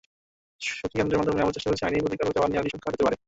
[0.61, 3.17] সখীকেন্দ্রের মাধ্যমে আমরা চেষ্টা করছি আইনি প্রতিকার চাওয়া নারীর সংখ্যা যাতে বাড়ে।